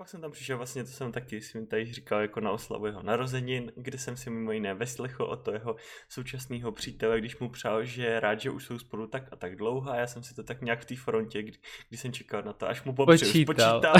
[0.00, 3.02] pak jsem tam přišel vlastně, to jsem taky jsem tady říkal jako na oslavu jeho
[3.02, 5.76] narozenin, kde jsem si mimo jiné veslechl o to jeho
[6.08, 9.56] současného přítele, když mu přál, že je rád, že už jsou spolu tak a tak
[9.56, 11.58] dlouho a já jsem si to tak nějak v té frontě, kdy,
[11.88, 13.80] kdy jsem čekal na to, až mu popřel, Počítal.
[13.80, 13.94] počítal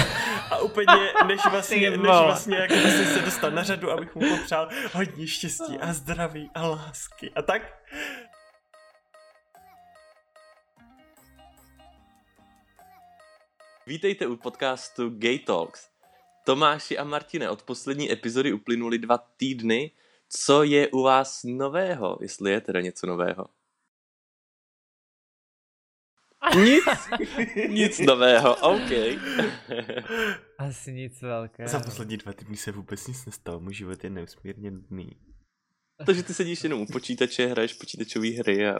[0.50, 4.68] a úplně, než vlastně, než vlastně jako jsem se dostal na řadu, abych mu popřál
[4.92, 7.62] hodně štěstí a zdraví a lásky a tak.
[13.86, 15.89] Vítejte u podcastu Gay Talks.
[16.50, 19.90] Tomáši a Martine, od poslední epizody uplynuly dva týdny.
[20.28, 23.46] Co je u vás nového, jestli je teda něco nového?
[26.56, 26.84] Nic,
[27.68, 28.90] nic nového, OK.
[30.58, 31.68] Asi nic velkého.
[31.68, 35.29] Za poslední dva týdny se vůbec nic nestalo, můj život je neusmírně nudný.
[36.06, 38.78] Takže ty sedíš jenom u počítače, hraješ počítačové hry a...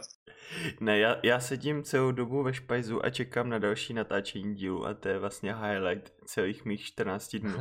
[0.79, 4.93] Ne, já, já sedím celou dobu ve špajzu a čekám na další natáčení dílu a
[4.93, 7.57] to je vlastně highlight celých mých 14 dnů.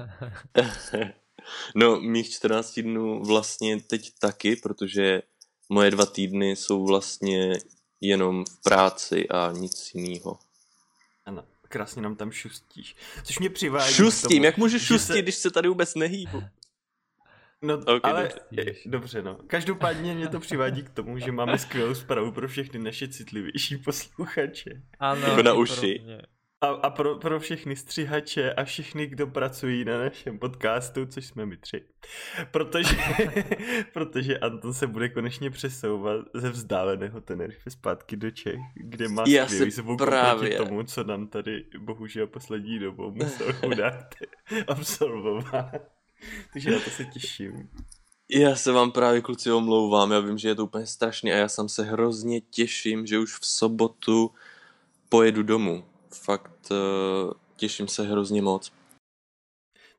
[1.74, 5.22] no, mých 14 dnů vlastně teď taky, protože
[5.68, 7.52] moje dva týdny jsou vlastně
[8.00, 10.38] jenom v práci a nic jiného.
[11.24, 12.96] Ano, krásně nám tam šustíš.
[13.24, 16.42] Což mě přivádí Šustím, tomu, jak můžu že šustit, se- když se tady vůbec nehýbu?
[17.62, 18.40] No, Ok, ale dobře.
[18.52, 18.80] dobře.
[18.86, 19.38] dobře, no.
[19.46, 24.70] Každopádně mě to přivádí k tomu, že máme skvělou zprávu pro všechny naše citlivější posluchače.
[24.98, 26.02] Ano, Jako na uši.
[26.62, 31.46] A, a pro, pro všechny střihače a všechny, kdo pracují na našem podcastu, což jsme
[31.46, 31.84] my tři.
[32.50, 32.96] Protože,
[33.92, 39.44] protože Anton se bude konečně přesouvat ze vzdáleného Tenerife zpátky do Čech, kde má Já
[39.46, 44.14] skvělý se zvuk právě- tomu, co nám tady bohužel poslední dobou musel chudák
[44.68, 45.99] absolvovat.
[46.52, 47.70] Takže na to se těším.
[48.30, 51.48] Já se vám právě kluci omlouvám, já vím, že je to úplně strašný a já
[51.48, 54.30] sám se hrozně těším, že už v sobotu
[55.08, 55.84] pojedu domů.
[56.14, 58.72] Fakt uh, těším se hrozně moc.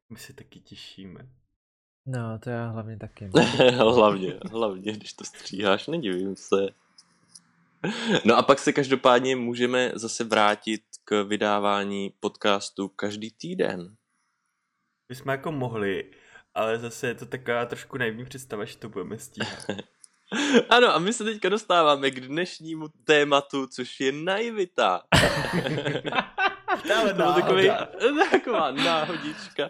[0.09, 1.27] My se taky těšíme.
[2.05, 3.29] No, to já hlavně taky.
[3.75, 6.67] hlavně, hlavně, když to stříháš, nedivím se.
[8.25, 13.95] No a pak se každopádně můžeme zase vrátit k vydávání podcastu každý týden.
[15.11, 16.03] My jsme jako mohli,
[16.55, 19.65] ale zase je to taková trošku naivní představa, že to budeme stíhat.
[20.69, 25.01] Ano, a my se teďka dostáváme k dnešnímu tématu, což je naivita.
[26.87, 27.69] To byl takový,
[28.31, 29.69] taková náhodička.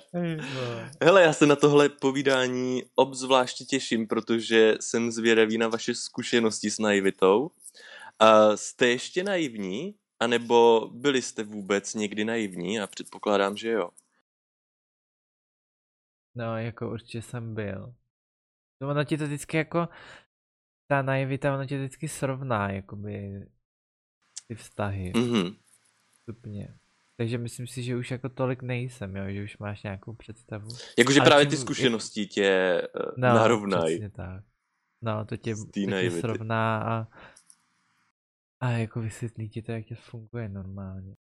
[1.03, 6.79] Hele, já se na tohle povídání obzvláště těším, protože jsem zvědavý na vaše zkušenosti s
[6.79, 7.51] naivitou.
[8.19, 9.95] A jste ještě naivní?
[10.19, 12.79] A nebo byli jste vůbec někdy naivní?
[12.79, 13.89] A předpokládám, že jo.
[16.35, 17.93] No, jako určitě jsem byl.
[18.81, 19.89] No, ono ti to vždycky jako,
[20.87, 23.45] ta naivita, ono ti to vždycky srovná, jakoby,
[24.47, 25.55] ty vztahy Mhm.
[26.21, 26.77] stupně.
[27.17, 30.69] Takže myslím si, že už jako tolik nejsem, jo, že už máš nějakou představu.
[30.97, 33.83] Jakože právě tím- ty zkušenosti tě uh, No, narovnají.
[33.95, 34.43] přesně tak.
[35.01, 35.71] No, to tě, to
[36.01, 37.07] tě srovná a,
[38.59, 41.15] a jako vysvětlí ti to, jak to funguje normálně.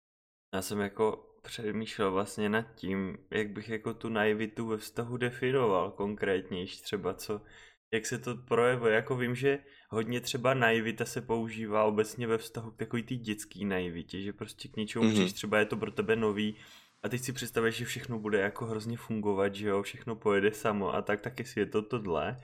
[0.55, 5.91] Já jsem jako přemýšlel vlastně nad tím, jak bych jako tu naivitu ve vztahu definoval
[5.91, 7.41] konkrétně, třeba co,
[7.93, 8.95] jak se to projevuje.
[8.95, 9.59] Jako vím, že
[9.91, 14.69] hodně třeba naivita se používá obecně ve vztahu k takový ty dětský naivitě, že prostě
[14.69, 15.15] k něčemu Mhm.
[15.15, 15.33] mm-hmm.
[15.33, 16.57] třeba je to pro tebe nový
[17.03, 20.95] a teď si představuješ, že všechno bude jako hrozně fungovat, že jo, všechno pojede samo
[20.95, 22.37] a tak, tak jestli je to tohle.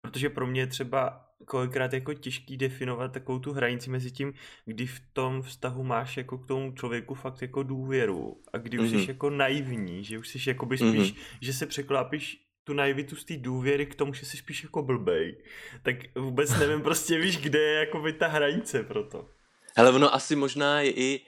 [0.00, 4.32] Protože pro mě je třeba kolikrát jako těžký definovat takovou tu hranici mezi tím,
[4.64, 8.90] kdy v tom vztahu máš jako k tomu člověku fakt jako důvěru a kdy už
[8.92, 9.00] Mhm.
[9.04, 11.20] jsi jako naivní, že už jsi jakoby spíš, Mhm.
[11.40, 15.36] že se překlápíš tu naivitu z té důvěry k tomu, že jsi spíš jako blbej.
[15.82, 19.28] Tak vůbec nevím prostě víš, kde je jakoby ta hranice pro to.
[19.76, 21.20] Hele, ono asi možná je i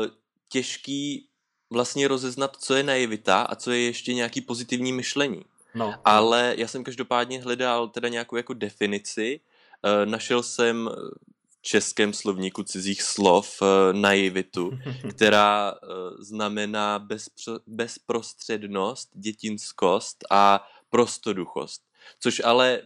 [0.00, 0.06] uh,
[0.48, 1.28] těžký
[1.70, 5.42] vlastně rozeznat, co je naivita a co je ještě nějaký pozitivní myšlení.
[5.76, 5.94] No.
[6.04, 9.40] Ale já jsem každopádně hledal teda nějakou jako definici.
[9.84, 10.90] Eh, Našel jsem
[11.48, 14.78] v českém slovníku cizích slov eh, naivitu,
[15.10, 15.86] která eh,
[16.18, 21.82] znamená bezpro, bezprostřednost, dětinskost a prostoduchost.
[22.20, 22.82] Což ale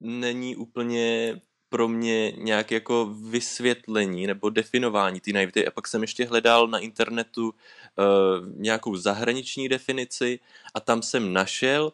[0.00, 5.66] není úplně pro mě nějak jako vysvětlení nebo definování té naivity.
[5.66, 7.54] A pak jsem ještě hledal na internetu uh,
[8.56, 10.40] nějakou zahraniční definici
[10.74, 11.92] a tam jsem našel,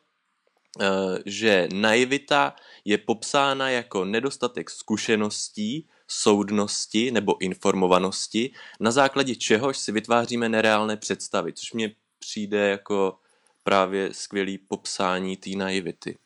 [1.27, 8.51] že naivita je popsána jako nedostatek zkušeností, soudnosti nebo informovanosti,
[8.81, 13.19] na základě čehož si vytváříme nereálné představy, což mně přijde jako
[13.63, 16.19] právě skvělý popsání té naivity.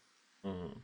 [0.42, 0.82] Mhm.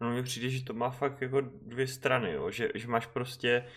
[0.00, 2.50] No mně přijde, že to má fakt jako dvě strany, jo?
[2.50, 3.68] Že, že máš prostě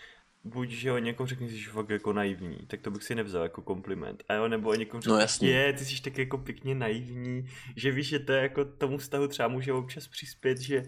[0.44, 3.44] buď, že o někomu řekne, že jsi fakt jako naivní, tak to bych si nevzal
[3.44, 4.24] jako kompliment.
[4.30, 7.92] A jo, nebo o někomu řekne, No je, ty jsi tak jako pěkně naivní, že
[7.92, 10.84] víš, že to je jako tomu vztahu třeba může občas přispět, že,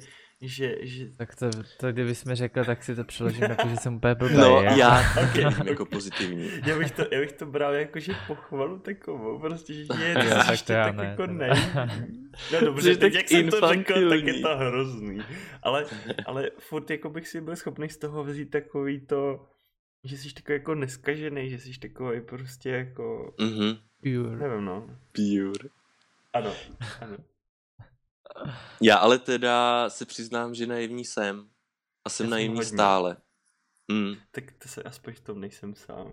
[0.47, 1.49] že, že Tak to,
[1.79, 4.35] to kdybys mi řekl, tak si to přeložím jako, že jsem úplně blbý.
[4.37, 4.79] No, jako.
[4.79, 5.65] já Ok, okay, ok.
[5.67, 6.49] jako pozitivní.
[6.65, 10.41] já bych, to, já bych to bral jako, že pochvalu takovou, prostě, že je, Jo,
[10.41, 11.49] jsi tak to já tak ne, jako to ne.
[12.53, 15.19] No dobře, Jsi teď jak jsem to řekl, tak je to hrozný.
[15.63, 15.85] Ale,
[16.25, 19.45] ale furt jako bych si byl schopný z toho vzít takový to,
[20.03, 24.37] že jsi takový jako neskažený, že jsi takový prostě jako, Mhm, Pure.
[24.47, 24.87] nevím no.
[25.11, 25.69] pure.
[26.33, 26.51] Ano,
[27.01, 27.17] ano.
[28.81, 31.47] Já ale teda se přiznám, že naivní jsem.
[32.05, 32.69] A jsem naivní hodně.
[32.69, 33.17] stále.
[33.91, 34.13] Mm.
[34.31, 36.11] Tak to se aspoň v tom nejsem sám.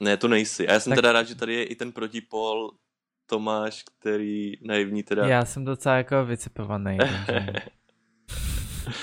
[0.00, 0.68] Ne, to nejsi.
[0.68, 2.70] A já jsem Tak- teda rád, že tady je i ten protipol
[3.26, 5.26] Tomáš, který naivní teda...
[5.26, 6.98] Já jsem docela jako vycepovaný.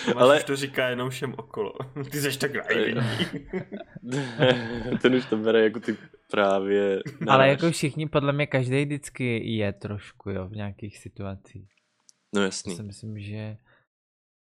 [0.05, 0.37] Tomáš Ale- Ale...
[0.37, 1.73] už to říká jenom všem okolo.
[2.11, 3.01] Ty jsi tak naivní.
[5.01, 5.97] ten už to bere jako ty
[6.31, 6.93] právě...
[6.95, 7.49] Ale naráž.
[7.49, 11.69] jako všichni, podle mě každý vždycky je trošku, jo, v nějakých situacích.
[12.37, 12.75] No To jasný.
[12.75, 13.57] si myslím, že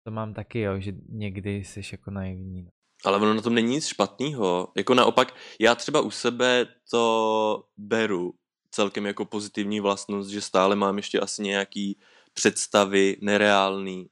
[0.04, 2.62] to mám taky, jo, že někdy jsi jako naivní.
[2.62, 2.70] no.
[3.06, 4.68] Ale ono na tom není nic špatného.
[4.78, 8.34] Jako naopak, já třeba u sebe to beru
[8.72, 11.98] celkem jako pozitivní vlastnost, že stále mám ještě asi nějaký
[12.34, 14.10] představy nereálný.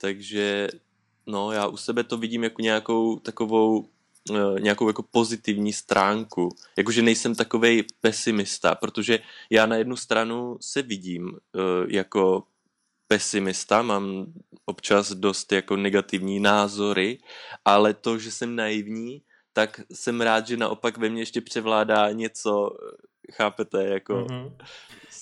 [0.00, 0.68] Takže
[1.26, 3.88] no, já u sebe to vidím jako nějakou takovou
[4.30, 6.48] eh, nějakou jako pozitivní stránku.
[6.78, 9.18] Jakože nejsem takovej pesimista, protože
[9.50, 11.58] já na jednu stranu se vidím eh,
[11.96, 12.44] jako
[13.08, 14.26] pesimista, mám
[14.66, 17.18] občas dost jako negativní názory,
[17.64, 19.22] ale to, že jsem naivní,
[19.52, 22.70] tak jsem rád, že naopak ve mně ještě převládá něco,
[23.32, 24.56] chápete, jako Mhm.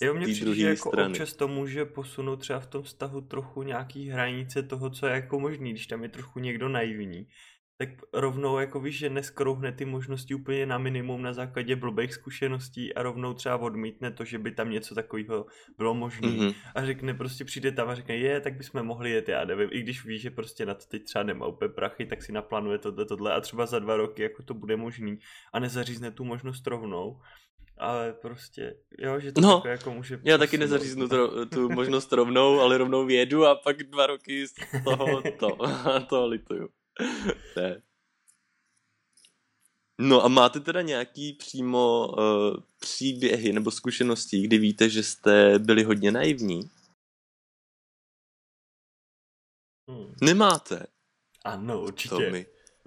[0.03, 1.11] Jo, té přijde, že jako strany.
[1.11, 5.41] občas to může posunout třeba v tom vztahu trochu nějaký hranice toho, co je jako
[5.41, 7.29] možný, když tam je trochu někdo naivní.
[7.79, 12.95] Tak rovnou jako víš, že neskrouhne ty možnosti úplně na minimum na základě blbých zkušeností
[12.95, 15.47] a rovnou třeba odmítne to, že by tam něco takového
[15.79, 16.29] bylo možné.
[16.29, 16.51] Mhm.
[16.75, 19.83] A řekne prostě, přijde tam a řekne, je, tak bychom mohli jet, já nevím, i
[19.83, 23.05] když ví, že prostě na to teď třeba nemá úplně prachy, tak si naplánuje tohle,
[23.05, 25.19] tohle a třeba za dva roky jako to bude možný
[25.53, 27.21] a nezařízne tu možnost rovnou.
[27.79, 32.13] Ale prostě, jo, že to No, takové jako může Já taky nezaříznu to, tu možnost
[32.13, 34.55] rovnou, ale rovnou vědu a pak dva roky z
[34.85, 35.57] toho to,
[36.09, 36.69] to lituju.
[37.57, 37.83] Ne.
[40.01, 45.83] No a máte teda nějaký přímo uh, příběhy nebo zkušenosti, kdy víte, že jste byli
[45.83, 46.61] hodně naivní?
[49.91, 50.15] Hmm.
[50.23, 50.87] Nemáte,
[51.45, 52.15] Ano, určitě.
[52.15, 52.47] to mi.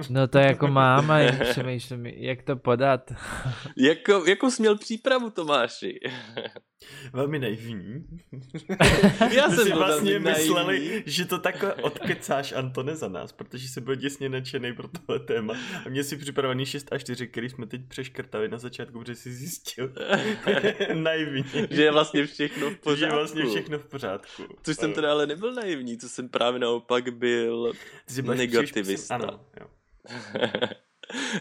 [0.10, 1.20] No to jako mám a
[1.52, 3.12] přemýšlím, jak to podat.
[3.78, 6.00] Jako, jakou jsi měl přípravu, Tomáši?
[7.14, 8.06] Velmi naivní.
[9.36, 11.04] Já My jsem si vlastně mysleli, naivní.
[11.06, 15.54] že to takhle odkecáš, Antone, za nás, protože jsi byl děsně nadšený pro tohle téma.
[15.86, 19.34] A mě si připravený 6 a 4, který jsme teď přeškrtali na začátku, protože jsi
[19.34, 19.94] zjistil.
[20.94, 21.46] naivní.
[21.70, 23.06] že je vlastně všechno v Že pořádku.
[23.16, 24.44] je vlastně všechno v pořádku.
[24.64, 24.94] Což jsem Ano.
[24.96, 27.72] teda ale nebyl naivní, co jsem právě naopak byl
[28.36, 29.16] negativista.
[29.16, 29.68] Ano, jo.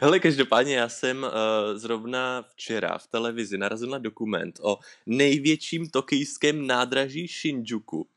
[0.03, 1.31] Hele, každopádně já jsem uh,
[1.75, 8.09] zrovna včera v televizi narazil na dokument o největším tokijském nádraží Shinjuku.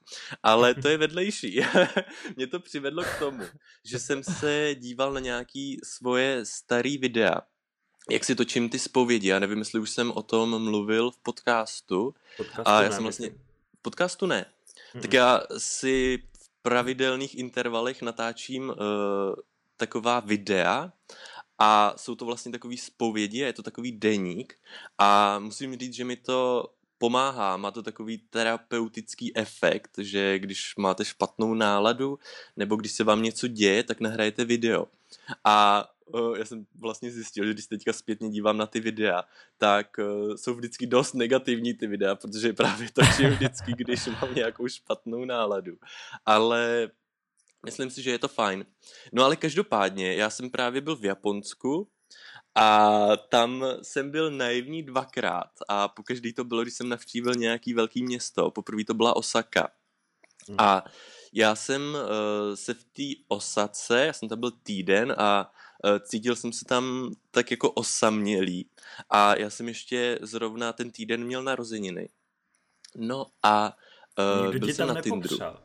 [0.43, 1.61] Ale to je vedlejší.
[2.35, 3.43] Mě to přivedlo k tomu,
[3.83, 7.41] že jsem se díval na nějaký svoje starý videa,
[8.09, 9.27] jak si točím ty zpovědi.
[9.27, 12.13] Já nevím, jestli už jsem o tom mluvil v podcastu.
[12.37, 13.29] Podcastu A já ne, jsem vlastně-.
[13.79, 14.45] V podcastu ne.
[14.93, 15.01] Mm-mm.
[15.01, 18.75] Tak já si v pravidelných intervalech natáčím uh,
[19.77, 20.91] taková videa
[21.59, 24.55] a jsou to vlastně takový zpovědi a je to takový deník
[24.97, 31.05] a musím říct, že mi to pomáhá, má to takový terapeutický efekt, že když máte
[31.05, 32.19] špatnou náladu
[32.57, 34.87] nebo když se vám něco děje, tak nahrajete video.
[35.43, 39.23] A uh, já jsem vlastně zjistil, že když teďka zpětně dívám na ty videa,
[39.57, 44.67] tak uh, jsou vždycky dost negativní ty videa, protože právě točím vždycky, když mám nějakou
[44.67, 45.77] špatnou náladu.
[46.25, 46.89] Ale
[47.67, 48.65] myslím si, že je to fajn.
[49.13, 51.87] No ale každopádně, já jsem právě byl v Japonsku
[52.55, 57.73] a tam jsem byl naivní dvakrát a po každý to bylo, když jsem navštívil nějaký
[57.73, 58.51] velký město.
[58.51, 59.69] Poprvé to byla Osaka.
[60.47, 60.57] Hmm.
[60.59, 60.83] A
[61.33, 65.51] já jsem uh, se v té Osace, já jsem tam byl týden a
[65.83, 68.69] uh, cítil jsem se tam tak jako osamělý.
[69.09, 72.09] A já jsem ještě zrovna ten týden měl narozeniny.
[72.95, 73.77] No a
[74.17, 75.21] uh, Nikdo byl jsem tam na Tinderu.
[75.21, 75.63] nepopřál.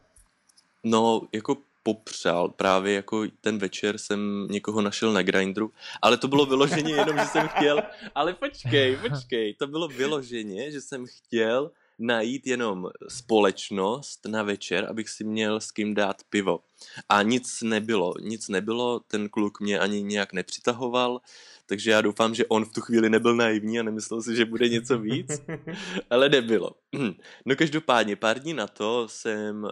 [0.85, 2.49] No, jako popřál.
[2.49, 5.73] Právě jako ten večer jsem někoho našel na Grindru,
[6.03, 7.83] ale to bylo vyloženě jenom, že jsem chtěl,
[8.15, 15.09] ale počkej, počkej, to bylo vyloženě, že jsem chtěl najít jenom společnost na večer, abych
[15.09, 16.61] si měl s kým dát pivo.
[17.09, 21.21] A nic nebylo, nic nebylo, ten kluk mě ani nějak nepřitahoval,
[21.67, 24.69] takže já doufám, že on v tu chvíli nebyl naivní a nemyslel si, že bude
[24.69, 25.43] něco víc,
[26.11, 26.71] ale nebylo.
[27.47, 29.71] No každopádně, pár dní na to jsem uh,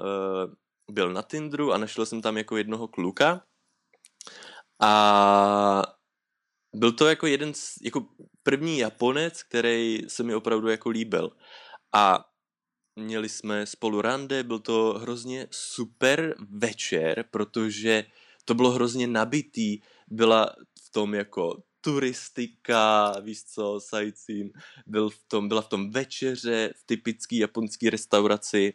[0.91, 3.43] byl na Tinderu a našel jsem tam jako jednoho kluka
[4.83, 5.83] a
[6.75, 8.07] byl to jako jeden z, jako
[8.43, 11.31] první Japonec, který se mi opravdu jako líbil.
[11.95, 12.25] A
[12.97, 18.05] měli jsme spolu rande, byl to hrozně super večer, protože
[18.45, 20.55] to bylo hrozně nabitý, byla
[20.87, 26.87] v tom jako turistika, víš co, sightseeing, byl v tom, byla v tom večeře v
[26.87, 28.75] typický japonský restauraci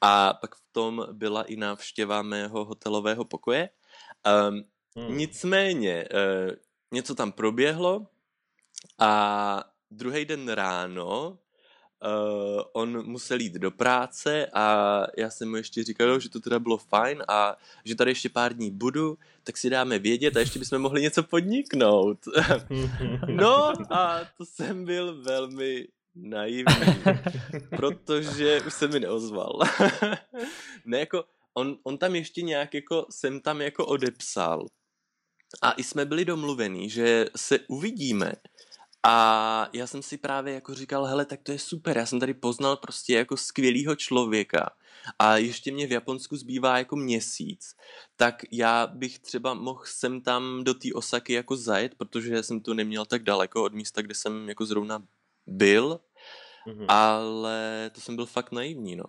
[0.00, 3.68] a pak v tom byla i návštěva mého hotelového pokoje.
[4.48, 4.64] Um,
[4.96, 5.16] hmm.
[5.16, 6.54] Nicméně, uh,
[6.92, 8.06] něco tam proběhlo
[8.98, 11.38] a druhý den ráno
[12.02, 16.58] uh, on musel jít do práce a já jsem mu ještě říkal, že to teda
[16.58, 20.58] bylo fajn a že tady ještě pár dní budu, tak si dáme vědět a ještě
[20.58, 22.18] bychom mohli něco podniknout.
[23.26, 27.02] no a to jsem byl velmi naivní,
[27.76, 29.58] protože už se mi neozval.
[30.84, 34.66] ne jako, on, on tam ještě nějak jako, jsem tam jako odepsal
[35.62, 38.32] a i jsme byli domluvení, že se uvidíme
[39.06, 42.34] a já jsem si právě jako říkal, hele, tak to je super, já jsem tady
[42.34, 44.70] poznal prostě jako skvělýho člověka
[45.18, 47.76] a ještě mě v Japonsku zbývá jako měsíc,
[48.16, 52.74] tak já bych třeba mohl sem tam do té Osaky jako zajet, protože jsem to
[52.74, 55.02] neměl tak daleko od místa, kde jsem jako zrovna
[55.46, 56.00] byl,
[56.66, 56.86] mm-hmm.
[56.88, 59.04] ale to jsem byl fakt naivní, no.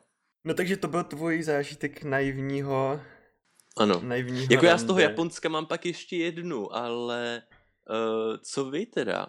[0.45, 3.01] No takže to byl tvůj zážitek naivního
[3.77, 4.01] ano.
[4.03, 4.67] Naivního jako rande.
[4.67, 7.41] já z toho Japonska mám pak ještě jednu, ale
[7.89, 9.27] uh, co vy teda?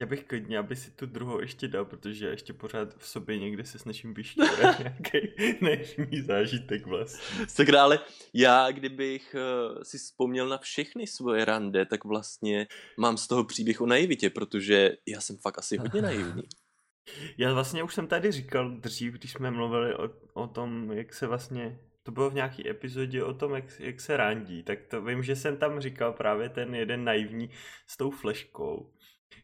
[0.00, 3.38] Já bych klidně, aby si tu druhou ještě dal, protože já ještě pořád v sobě
[3.38, 4.44] někde se snažím vyštět
[4.78, 5.28] nějaký
[5.60, 7.46] naivní zážitek vlastně.
[7.56, 7.98] Tak ale
[8.34, 12.66] já, kdybych uh, si vzpomněl na všechny svoje rande, tak vlastně
[12.98, 16.42] mám z toho příběh o naivitě, protože já jsem fakt asi hodně naivní.
[17.38, 21.26] Já vlastně už jsem tady říkal dřív, když jsme mluvili o, o tom, jak se
[21.26, 25.22] vlastně to bylo v nějaký epizodě o tom, jak, jak se randí, tak to vím,
[25.22, 27.50] že jsem tam říkal právě ten jeden naivní
[27.86, 28.92] s tou fleškou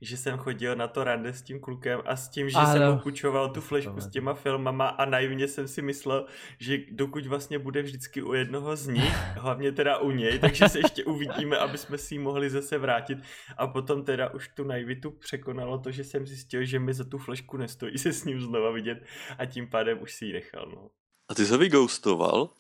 [0.01, 2.73] že jsem chodil na to rande s tím klukem a s tím, že ano.
[2.73, 6.27] jsem mu půjčoval tu flešku s těma filmama a naivně jsem si myslel,
[6.59, 10.79] že dokud vlastně bude vždycky u jednoho z nich, hlavně teda u něj, takže se
[10.79, 13.19] ještě uvidíme, aby jsme si ji mohli zase vrátit
[13.57, 17.19] a potom teda už tu naivitu překonalo to, že jsem zjistil, že mi za tu
[17.19, 19.05] flešku nestojí se s ním znova vidět
[19.39, 20.73] a tím pádem už si ji nechal.
[20.77, 20.91] No.
[21.29, 22.51] A ty jsi ho vygoustoval?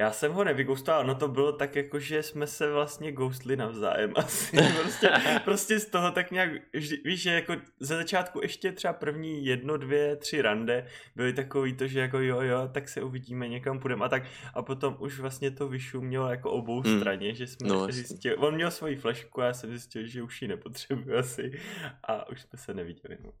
[0.00, 4.12] Já jsem ho nevygoustoval, no to bylo tak jako, že jsme se vlastně ghostli navzájem
[4.16, 4.56] asi.
[4.82, 5.10] Prostě,
[5.44, 6.50] prostě z toho tak nějak,
[7.04, 11.86] víš, že jako ze začátku ještě třeba první jedno, dvě, tři rande byly takový to,
[11.86, 14.22] že jako jo, jo, tak se uvidíme, někam půjdeme a tak.
[14.54, 17.00] A potom už vlastně to vyšumělo jako obou hmm.
[17.00, 20.42] straně, že jsme no, zjistili, on měl svoji flašku a já jsem zjistil, že už
[20.42, 21.60] ji nepotřebuji asi
[22.02, 23.18] a už jsme se neviděli.
[23.24, 23.32] No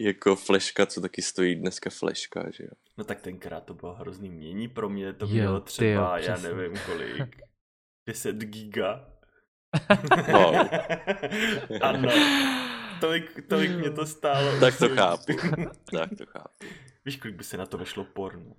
[0.00, 2.70] jako fleška, co taky stojí dneska fleška, že jo.
[2.98, 6.36] No tak tenkrát to bylo hrozný mění, pro mě to bylo jo, třeba, jo, já
[6.36, 7.36] nevím kolik,
[8.08, 9.16] 10 giga.
[10.32, 10.54] Wow.
[11.82, 12.08] ano,
[13.00, 14.60] tolik, tolik mě to stálo.
[14.60, 15.32] Tak to chápu,
[15.92, 16.66] tak to chápu.
[17.04, 18.56] Víš, kolik by se na to vešlo porno?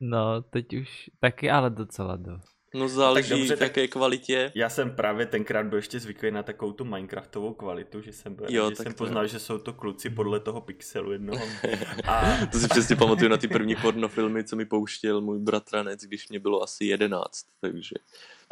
[0.00, 2.61] No, teď už taky, ale docela dost.
[2.74, 4.52] No záleží tak dobře, v jaké kvalitě.
[4.54, 8.46] Já jsem právě tenkrát byl ještě zvyklý na takovou tu Minecraftovou kvalitu, že jsem, byl,
[8.48, 11.44] jo, že jsem poznal, že jsou to kluci podle toho pixelu jednoho.
[12.06, 12.46] A...
[12.52, 16.40] to si přesně pamatuju na ty první pornofilmy, co mi pouštěl můj bratranec, když mě
[16.40, 17.94] bylo asi jedenáct, takže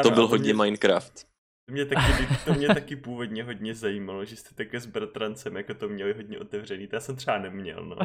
[0.02, 0.64] to ano, byl hodně mě...
[0.64, 1.29] Minecraft.
[1.70, 5.74] To mě, taky, to mě taky původně hodně zajímalo, že jste také s bratrancem jako
[5.74, 6.86] to měli hodně otevřený.
[6.86, 7.96] To já jsem třeba neměl, no.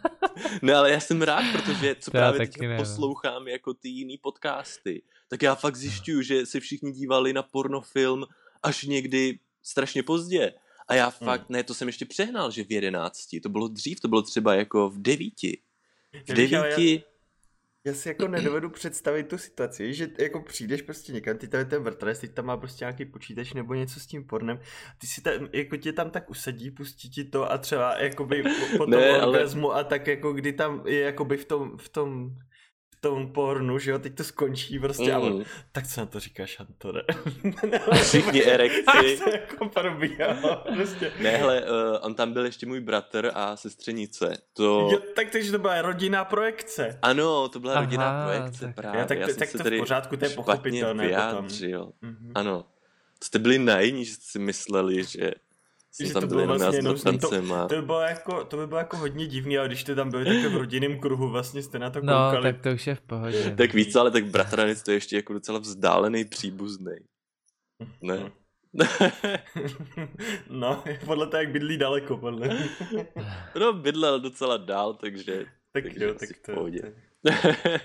[0.62, 2.76] no ale já jsem rád, protože co právě teď no.
[2.76, 8.26] poslouchám jako ty jiný podcasty, tak já fakt zjišťuju, že se všichni dívali na pornofilm
[8.62, 10.52] až někdy strašně pozdě.
[10.88, 11.28] A já hmm.
[11.28, 11.56] fakt, hmm.
[11.56, 14.90] ne, to jsem ještě přehnal, že v jedenácti, to bylo dřív, to bylo třeba jako
[14.90, 15.58] v devíti.
[16.28, 17.02] V devíti,
[17.84, 21.64] já si jako nedovedu představit tu situaci, že jako přijdeš prostě někam, ty tam je
[21.64, 24.60] ten vrtres, teď tam má prostě nějaký počítač nebo něco s tím pornem,
[24.98, 28.78] ty si tam, jako tě tam tak usadí, pustí ti to a třeba jakoby po,
[28.78, 29.80] po tom ne, orgasmu ale...
[29.80, 32.36] a tak jako kdy tam je jakoby v tom, v tom
[33.00, 35.14] tom pornu, že jo, teď to skončí prostě, mm.
[35.14, 37.02] ale tak co na to říkáš, Antone?
[38.02, 39.20] Všichni erekci.
[39.24, 41.12] to jako probíhalo, prostě.
[41.20, 41.66] Ne, hele, uh,
[42.00, 44.38] on tam byl ještě můj bratr a sestřenice.
[44.52, 44.88] To...
[44.92, 46.98] Jo, tak takže to byla rodinná projekce.
[47.02, 48.74] Ano, to byla Aha, rodinná projekce tak...
[48.74, 49.00] právě.
[49.00, 51.92] Já, tak, Já tak, tak to v pořádku, to je pochopitelné vyjádřil.
[52.02, 52.32] Mm-hmm.
[52.34, 52.64] Ano.
[53.24, 55.30] Jste byli najiní, že jste si mysleli, že
[56.06, 57.66] Že tam to byl bylo vlastně jenom to- a...
[57.68, 60.24] To by bylo jako, to by bylo jako hodně divný, ale když jste tam byli
[60.24, 62.42] takhle v rodinném kruhu, vlastně jste na to No, koukali.
[62.52, 63.54] tak to už je v pohodě.
[63.58, 66.92] Tak víc, ale tak bratranec to je ještě jako docela vzdálený příbuzný.
[68.02, 68.32] Ne?
[70.50, 72.68] no, podle toho, jak bydlí daleko, podle
[73.60, 75.44] no, bydlel docela dál, takže...
[75.72, 76.80] Tak Takže jo, tak to, pohodě.
[76.80, 77.30] to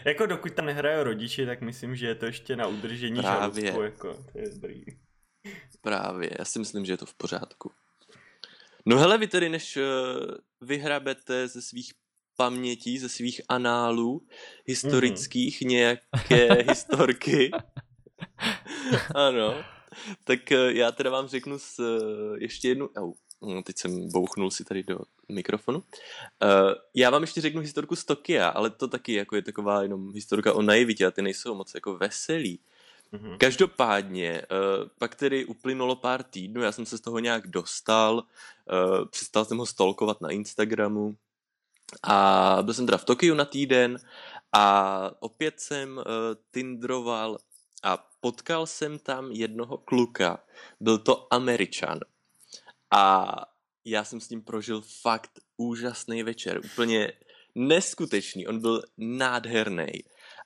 [0.06, 3.62] Jako dokud tam nehrají rodiče, tak myslím, že je to ještě na udržení Právě.
[3.66, 4.84] žaludku, jako, to je dobrý.
[5.82, 7.72] Právě, já si myslím, že je to v pořádku.
[8.86, 9.84] No hele, vy tedy, než eh,
[10.62, 11.94] vyhrabete ze svých
[12.38, 14.22] pamětí, ze svých análů
[14.66, 15.70] historických Mhm.
[15.70, 17.52] nějaké historky,
[19.16, 19.64] ano,
[20.24, 23.14] tak eh, já teda vám řeknu s, eh, ještě jednu, au,
[23.46, 25.00] hm, teď jsem bouchnul si tady do
[25.30, 25.84] mikrofonu.
[26.44, 30.14] Eh, já vám ještě řeknu historku z Tokia, ale to taky jako je taková jenom
[30.14, 32.60] historka o naivitě a ty nejsou moc jako veselý.
[33.12, 33.38] Mhm.
[33.38, 39.06] Každopádně, uh, pak tedy uplynulo pár týdnů, já jsem se z toho nějak dostal, uh,
[39.06, 41.16] přestal jsem ho stalkovat na Instagramu
[42.04, 43.98] a byl jsem teda v Tokiu na týden
[44.54, 46.04] a opět jsem uh,
[46.52, 47.38] tindroval
[47.84, 50.44] a potkal jsem tam jednoho kluka,
[50.80, 52.00] byl to Američan
[52.92, 53.36] a
[53.86, 57.12] já jsem s ním prožil fakt úžasný večer, úplně
[57.56, 60.04] neskutečný, on byl nádherný.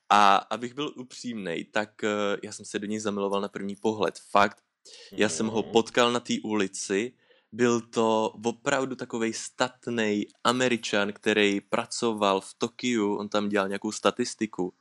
[0.09, 2.09] A abych byl upřímný, tak eh,
[2.43, 4.19] já jsem se do něj zamiloval na první pohled.
[4.31, 4.63] Fakt,
[5.11, 5.71] já jsem ho Mhm.
[5.71, 7.13] potkal na té ulici,
[7.51, 14.73] byl to opravdu takový statný američan, který pracoval v Tokiu, on tam dělal nějakou statistiku.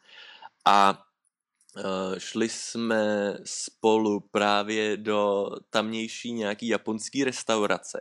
[0.65, 1.05] A
[1.77, 8.01] eh, šli jsme spolu právě do tamnější nějaký japonský restaurace.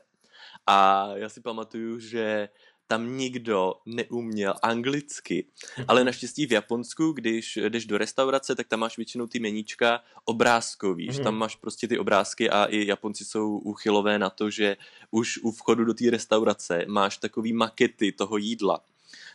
[0.67, 2.49] A já si pamatuju, že
[2.87, 5.45] tam nikdo neuměl anglicky,
[5.87, 11.05] ale naštěstí v Japonsku, když jdeš do restaurace, tak tam máš většinou ty meníčka obrázkový,
[11.05, 11.23] že Mhm.
[11.23, 14.77] tam máš prostě ty obrázky a i Japonci jsou uchylové na to, že
[15.11, 18.79] už u vchodu do té restaurace máš takový makety toho jídla.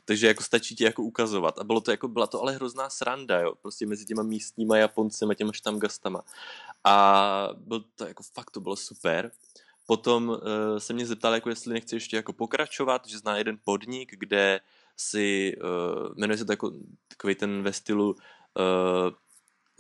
[0.05, 1.59] Takže jako stačí ti jako ukazovat.
[1.59, 5.35] A bylo to jako, byla to ale hrozná sranda, jo, prostě mezi těma místníma Japoncema,
[5.35, 6.23] těma štamgastama.
[6.85, 9.31] A byl to jako fakt, to bylo super.
[9.87, 10.37] Potom uh,
[10.79, 14.61] se mě zeptal, jako jestli nechci ještě jako pokračovat, že zná jeden podnik, kde
[14.97, 16.73] si, uh, jmenuje se to jako
[17.09, 18.17] takový ten ve stylu uh,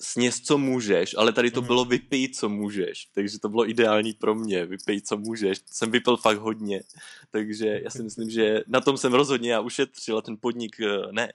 [0.01, 1.67] sněz, co můžeš, ale tady to Mhm.
[1.67, 6.17] bylo vypij, co můžeš, takže to bylo ideální pro mě, vypij, co můžeš, jsem vypil
[6.17, 6.83] fakt hodně,
[7.31, 11.13] takže já si myslím, že na tom jsem rozhodně já ušetřil a ten podnik uh,
[11.13, 11.33] ne.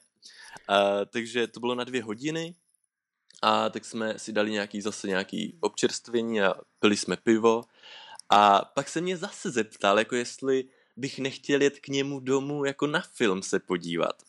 [0.69, 0.75] Uh,
[1.09, 2.55] takže to bylo na dvě hodiny
[3.41, 7.63] a tak jsme si dali nějaký zase nějaký občerstvení a pili jsme pivo
[8.29, 10.65] a pak se mě zase zeptal, jako jestli
[10.97, 14.23] bych nechtěl jet k němu domů jako na film se podívat.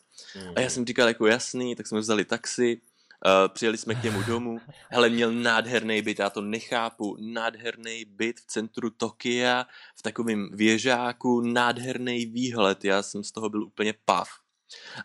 [0.55, 2.81] A já jsem říkal jako jasný, tak jsme vzali taxi,
[3.25, 4.59] uh, přijeli jsme k němu domů,
[4.89, 11.41] hele, měl nádherný byt, já to nechápu, nádherný byt v centru Tokia, v takovém věžáku,
[11.41, 14.29] nádherný výhled, já jsem z toho byl úplně pav.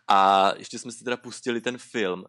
[0.09, 2.25] A ještě jsme si teda pustili ten film,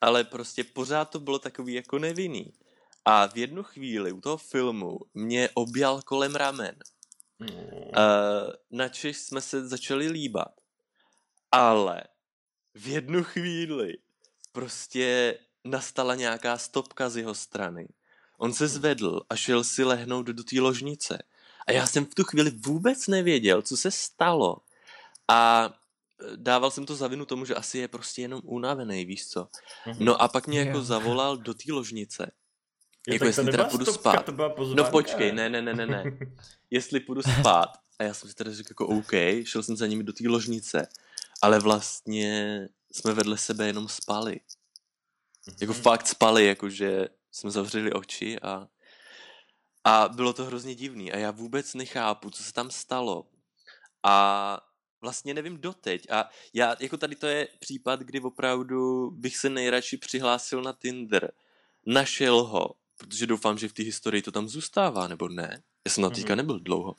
[0.00, 2.52] ale prostě pořád to bylo takový jako nevinný.
[3.04, 6.76] A v jednu chvíli u toho filmu mě objal kolem ramen.
[7.38, 7.48] Mm.
[7.48, 7.92] Uh,
[8.70, 10.60] načež jsme se začali líbat.
[11.52, 12.02] Ale
[12.74, 13.98] v jednu chvíli
[14.52, 17.88] prostě nastala nějaká stopka z jeho strany.
[18.38, 21.22] On se zvedl a šel si lehnout do té ložnice.
[21.66, 24.56] A já jsem v tu chvíli vůbec nevěděl, co se stalo.
[25.28, 25.70] A
[26.20, 29.48] eh, dával jsem to za vinu tomu, že asi je prostě jenom unavený, víš co.
[29.86, 30.04] Mhm.
[30.04, 32.32] No a pak mě jako zavolal do té ložnice.
[33.08, 34.28] Jo, jako jestli teda půjdu spát.
[34.74, 36.04] No počkej, ne, ne, ne, ne, ne.
[36.70, 37.68] Jestli půjdu spát.
[37.98, 39.12] A já jsem si teda řekl jako OK,
[39.44, 40.88] šel jsem za nimi do té ložnice.
[41.42, 42.60] Ale vlastně
[42.92, 44.40] jsme vedle sebe jenom spali.
[45.60, 45.82] Jako Mhm.
[45.82, 48.68] fakt spali, jakože jsme zavřeli oči a,
[49.84, 51.12] a bylo to hrozně divný.
[51.12, 53.26] A já vůbec nechápu, co se tam stalo.
[54.02, 54.58] A
[55.00, 56.10] vlastně nevím doteď.
[56.10, 61.32] A já, jako tady to je případ, kdy opravdu bych se nejradši přihlásil na Tinder.
[61.86, 62.70] Našel ho,
[63.02, 65.62] protože doufám, že v té historii to tam zůstává, nebo ne?
[65.86, 66.36] Já jsem na teďka Mhm.
[66.36, 66.94] nebyl dlouho.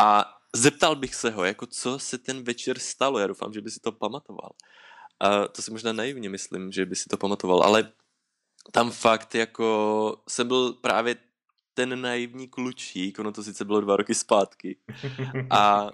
[0.00, 0.24] A
[0.56, 3.18] zeptal bych se ho, jako co se ten večer stalo.
[3.18, 4.50] Já doufám, že by si to pamatoval.
[5.20, 7.92] A to si možná naivně myslím, že by si to pamatoval, ale
[8.72, 11.16] tam fakt jako jsem byl právě
[11.74, 14.78] ten naivní klučík, ono to sice bylo dva roky zpátky.
[15.50, 15.90] A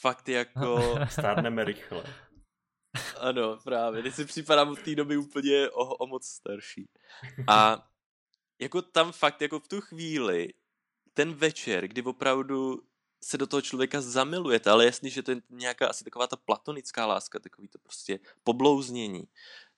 [0.00, 2.04] fakt jako, Stárneme rychle.
[3.20, 6.88] ano, právě, teď si připadám od té doby úplně o, o moc starší.
[7.48, 7.86] A
[8.58, 10.48] jako tam fakt jako v tu chvíli,
[11.14, 12.82] ten večer, kdy opravdu
[13.24, 17.06] se do toho člověka zamilujete, ale jasný, že to je nějaká asi taková ta platonická
[17.06, 19.24] láska, takový to prostě poblouznění,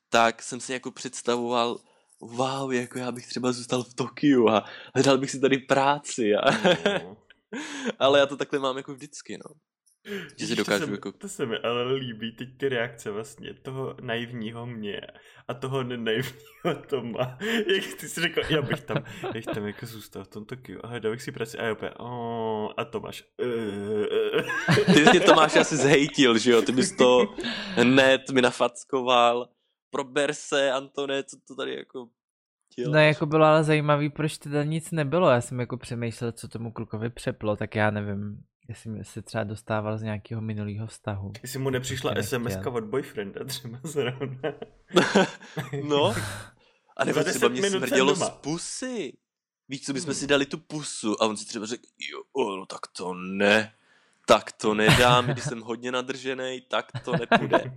[0.08, 1.78] tak jsem si jako představoval,
[2.20, 6.50] wow, jako já bych třeba zůstal v Tokiu a hledal bych si tady práci a,
[7.02, 7.16] No.
[7.98, 9.54] Ale já to takhle mám jako vždycky, no.
[10.06, 11.12] Že Ježiš, dokážu to se, mi- jako...
[11.12, 15.00] to se mi ale líbí, teď ty reakce vlastně toho naivního mě
[15.48, 17.38] a toho nenaivního Toma.
[17.74, 20.80] Jak ty jsi řekl, já bych tam, já bych tam jako zůstal v tom Tokiu
[20.82, 23.24] a hledal bych si práci a já "Oh," a Tomáš.
[24.94, 26.62] Ty mě Tomáš asi zhejtil, že jo?
[26.62, 27.34] Ty bys to
[27.74, 29.48] hned mi nafackoval.
[29.90, 32.08] Prober se, Antone, co to tady jako
[32.76, 32.92] děláš?
[32.92, 35.30] No jako bylo ale zajímavý, proč teda nic nebylo.
[35.30, 39.98] Já jsem jako přemýšlel, co tomu klukovi přeplo, tak já nevím, jestli se třeba dostával
[39.98, 41.33] z nějakého minulého vztahu.
[41.42, 44.52] Jestli mu nepřišla SMS od boyfrienda třeba zrovna.
[45.88, 46.14] no.
[46.96, 49.12] A nebo třeba 10 mě smrdělo z pusy.
[49.68, 50.14] Víš, co bychom Hmm.
[50.14, 53.72] si dali tu pusu a on si třeba řekl, jo, o, no tak to ne.
[54.29, 57.76] Tak to nedám, když jsem hodně nadržený, tak to nepůjde.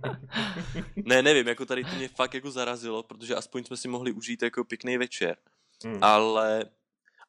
[0.96, 4.42] Ne, nevím, jako tady to mě fakt jako zarazilo, protože aspoň jsme si mohli užít
[4.42, 5.36] jako pěkný večer.
[5.84, 5.98] Hmm.
[6.04, 6.64] Ale...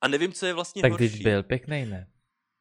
[0.02, 1.10] A nevím, co je vlastně Tak horší.
[1.10, 2.08] teď byl pěkný, ne?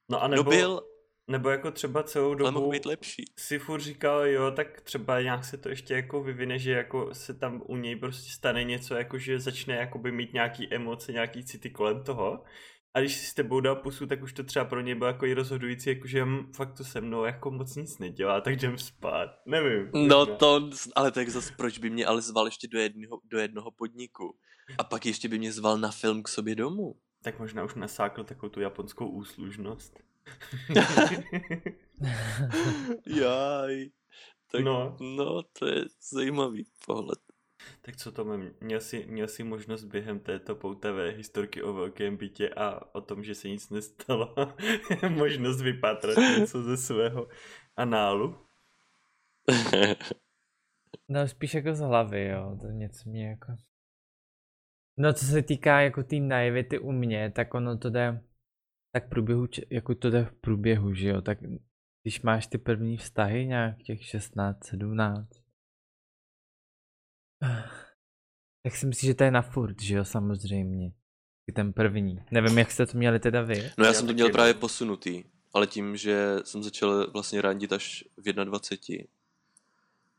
[0.08, 0.82] No a No nebo, byl,
[1.30, 3.24] nebo jako třeba celou ale mohl dobu být lepší.
[3.38, 7.34] si furt říkal, jo, tak třeba nějak se to ještě jako vyvine, že jako se
[7.34, 11.70] tam u něj prostě stane něco, jako že začne jakoby mít nějaký emoce, nějaký city
[11.70, 12.44] kolem toho.
[12.94, 15.26] A když si s tebou dal pusu, tak už to třeba pro něj bylo jako
[15.26, 18.78] i rozhodující, jako že hm, fakt to se mnou jako moc nic nedělá, tak jdem
[18.78, 19.28] spát.
[19.46, 19.90] Nevím.
[19.94, 20.36] No možná.
[20.36, 24.36] to, ale tak zase proč by mě ale zval ještě do jednoho, do jednoho podniku?
[24.78, 26.94] A pak ještě by mě zval na film k sobě domů.
[27.22, 30.09] Tak možná už nasákl takovou tu japonskou úslužnost.
[33.06, 33.90] Jaj.
[34.52, 34.96] Tak, No.
[35.00, 35.42] no.
[35.42, 37.18] to je zajímavý pohled.
[37.80, 38.50] Tak co to mám?
[38.60, 43.24] Měl jsi, měl jsi možnost během této poutavé historky o velkém bytě a o tom,
[43.24, 44.34] že se nic nestalo,
[45.08, 47.28] možnost vypátrat něco ze svého
[47.76, 48.46] análu?
[51.08, 53.52] No spíš jako z hlavy, jo, to něco mě jako...
[54.96, 58.24] No co se týká jako té tý naivity u mě, tak ono to jde,
[58.92, 61.38] tak průběhu, jako to jde v průběhu, že jo, tak
[62.02, 65.28] když máš ty první vztahy, nějak těch 16, 17,
[68.62, 70.92] tak si myslím, že to je na furt, že jo, samozřejmě.
[71.54, 72.24] Ten první.
[72.30, 73.72] Nevím, jak jste to měli teda vy.
[73.78, 75.24] No já Já jsem to měl právě posunutý,
[75.54, 79.04] ale tím, že jsem začal vlastně randit až v 21.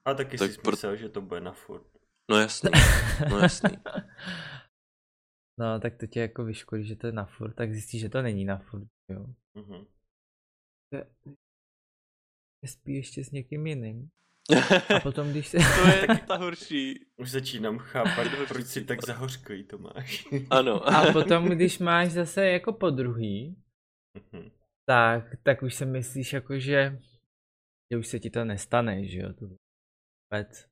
[0.06, 1.86] A taky Tak jsi pro- myslel, že to bude na furt.
[2.30, 2.72] No jasný,
[3.30, 3.70] no jasný.
[5.62, 8.22] No, tak to tě jako vyškolí, že to je na furt, tak zjistíš, že to
[8.22, 9.26] není na furt, jo.
[9.58, 9.86] Mhm.
[10.94, 11.06] Že
[12.66, 14.10] Spí ještě s někým jiným.
[14.96, 15.58] A potom, když se...
[15.58, 17.06] to je ta horší.
[17.18, 20.28] Už začínám chápat, proč jsi tak zahořklý, Tomáš.
[20.50, 20.88] Ano.
[20.90, 23.56] A potom, když máš zase jako po druhý,
[24.34, 24.52] Mhm.
[24.86, 27.00] tak, tak už si myslíš jako, že,
[27.92, 30.71] že už se ti to nestane, že jo, to vůbec.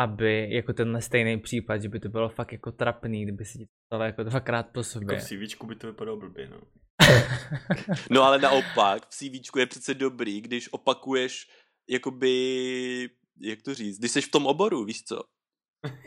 [0.00, 3.64] Aby, jako tenhle stejný případ, že by to bylo fakt jako trapný, kdyby se ti
[3.66, 5.18] to stalo jako dvakrát po Jako sobě.
[5.18, 6.60] v CVčku by to vypadalo blbě, no.
[8.10, 11.48] No ale naopak, v CVčku je přece dobrý, když opakuješ,
[11.90, 13.10] jakoby,
[13.40, 15.16] jak to říct, když jsi v tom oboru, víš co?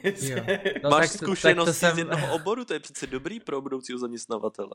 [0.04, 0.44] Jo.
[0.46, 3.40] Máš No, tak to- tak to zkušenosti jsem- z jednoho oboru, to je přece dobrý
[3.40, 4.72] pro budoucího zaměstnavatele.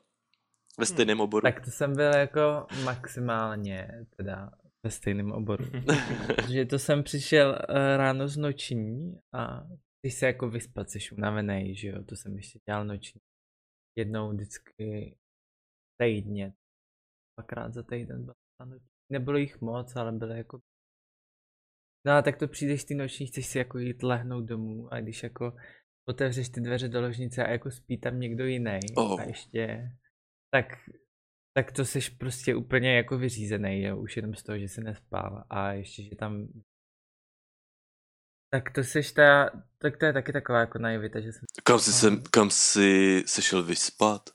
[0.78, 1.42] Ve stejném oboru.
[1.42, 4.50] Tak to jsem byl jako maximálně teda
[4.84, 5.64] ve stejném oboru.
[6.26, 9.66] Protože to jsem přišel eh, ráno z noční a
[10.02, 13.20] když se jako vyspat, jsi unavený, že jo, to jsem ještě dělal noční.
[13.98, 15.16] Jednou vždycky
[16.02, 16.54] týdně,
[17.38, 18.88] dvakrát za týden byla ta noční.
[19.12, 20.60] Nebylo jich moc, ale byly jako
[22.06, 25.22] No a tak to přijdeš ty noční, chceš si jako jít lehnout domů a když
[25.22, 25.56] jako
[26.08, 29.20] otevřeš ty dveře do ložnice a jako spí tam někdo jiný Oh.
[29.20, 29.90] a ještě,
[30.54, 30.64] tak,
[31.52, 35.44] tak to jsi prostě úplně jako vyřízený, jo, už jenom z toho, že jsi nespál
[35.50, 36.48] a ještě, že tam
[38.50, 41.92] tak to seš ta, tak to je taky taková jako naivita, že jsem, Kam jsi,
[41.92, 44.30] sem, kam jsi se šel vyspat?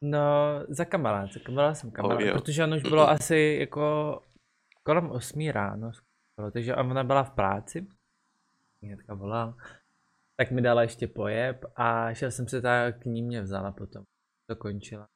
[0.00, 0.20] no
[0.68, 2.34] za kamarád, za kamarád jsem kamarád, jo.
[2.34, 4.20] protože ono už bylo asi jako
[4.82, 7.86] kolem 8 ráno, skoro, takže ona byla v práci,
[8.82, 9.54] hnedka volal,
[10.36, 14.04] tak mi dala ještě pojeb a šel jsem se tak k ní mě vzala potom,
[14.50, 15.08] to končila.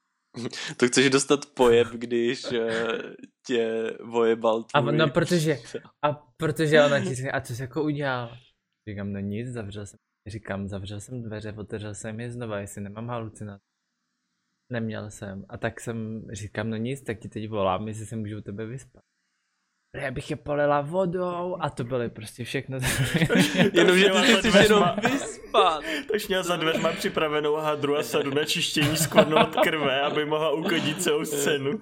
[0.76, 2.98] To chceš dostat pojeb, když eh,
[3.46, 4.96] tě vojebal A tvůj...
[4.96, 5.56] no, protože,
[6.02, 8.36] a protože ona ti říká, a co jsi jako udělal?
[8.88, 13.08] Říkám, no nic, zavřel jsem, říkám, zavřel jsem dveře, otevřel jsem je znova, jestli nemám
[13.08, 13.64] halucinace.
[14.72, 15.44] Neměl jsem.
[15.48, 18.66] A tak jsem, říkám, no nic, tak ti teď volám, jestli se můžu u tebe
[18.66, 19.02] vyspat.
[19.96, 22.78] Já bych je polila vodou a to byly prostě všechno.
[23.72, 24.96] Jenomže ty Měla si za chceš dveřma.
[25.02, 25.84] jenom vyspat.
[26.10, 30.50] Takže měl za dveřma připravenou hadru a sadu na čištění skvrnu od krve, aby mohla
[30.52, 31.78] uklidit celou scénu.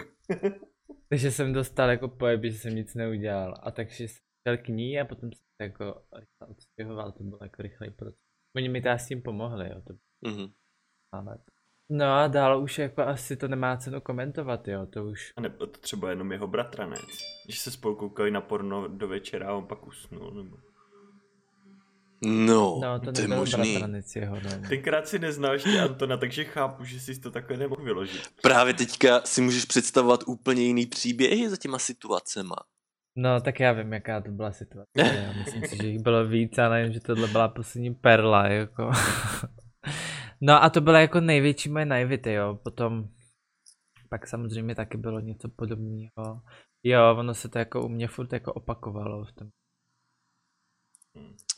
[1.09, 3.55] Takže jsem dostal jako pojeb, že jsem nic neudělal.
[3.63, 6.03] A takže jsem šel k ní a potom jsem se jako
[6.49, 8.21] odstěhoval, to bylo jako rychlej proces.
[8.57, 9.95] Oni mi teda s tím pomohli, jo, to
[10.31, 10.47] Mhm.
[11.15, 11.39] ale
[11.91, 15.33] No a dál už jako asi to nemá cenu komentovat, jo, to už.
[15.37, 17.01] A nebo to třeba jenom jeho bratranec.
[17.45, 20.57] Když se spolu koukali na porno do večera a on pak usnul, nebo...
[22.25, 23.73] No, No, to to je možný.
[23.73, 24.69] bratranec jeho, no.
[24.69, 28.23] Tenkrát si neznal ještě Antona, takže chápu, že jsi to takhle nemohl vyložit.
[28.43, 32.57] Právě teďka si můžeš představovat úplně jiný příběhy za těma situacema.
[33.17, 34.91] No, tak já vím, jaká to byla situace.
[34.97, 38.91] Já myslím si, že jich bylo víc, ale jen, že tohle byla poslední perla, jako.
[40.41, 42.59] No a to byla jako největší moje naivity, jo.
[42.65, 43.09] Potom
[44.11, 46.43] pak samozřejmě taky bylo něco podobného.
[46.83, 49.49] Jo, ono se to jako u mě furt jako opakovalo v tom.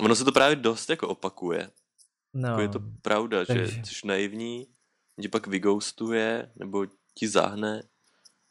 [0.00, 1.70] Ono se to právě dost jako opakuje.
[2.34, 4.66] No, Jako je to pravda, že takže- jsi naivní,
[5.22, 6.86] tě pak vyghostuje, nebo
[7.18, 7.82] ti zahne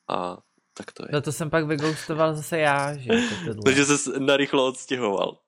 [0.09, 0.37] a
[0.73, 1.09] tak to je.
[1.13, 3.61] no to jsem pak vygoustoval zase já, že jako tohle.
[3.65, 5.39] Takže se narychlo odstěhoval.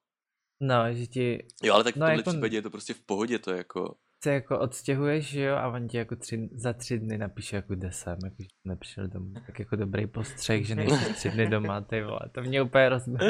[0.61, 3.01] No, že ti Jo, ale tak v No, tomhle jako- případě je to prostě v
[3.01, 3.95] pohodě, to je jako...
[4.23, 7.75] se jako odstěhuješ, že jo, a on ti jako tři, za tři dny napíše, jako
[7.75, 9.33] kde jsem, jako že nepřišel domů.
[9.45, 13.29] Tak jako dobrý postřeh, že nejsi tři dny doma, ty vole, to mě úplně rozbilo.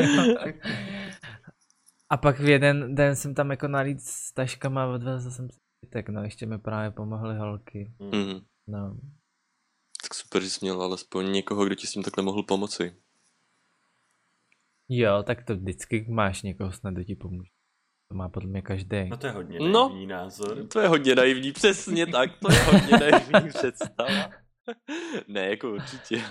[2.09, 5.59] A pak v jeden den jsem tam jako nalít s taškama a odvezl jsem si
[5.89, 7.93] tak no, ještě mi právě pomohly holky.
[7.99, 8.39] Mm.
[8.67, 8.97] No,
[10.03, 12.95] Tak super, že jsi měl alespoň někoho, kdo ti s tím takhle mohl pomoci.
[14.89, 17.51] jo, tak to vždycky máš někoho snad, kdo ti pomůže.
[18.11, 19.09] To má podle mě každý.
[19.09, 19.87] No to je hodně No.
[19.89, 20.67] naivní názor.
[20.67, 24.31] To je hodně naivní, přesně tak, to je hodně naivní představa.
[25.27, 26.21] ne, jako určitě.